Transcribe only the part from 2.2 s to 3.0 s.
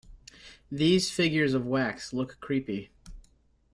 creepy.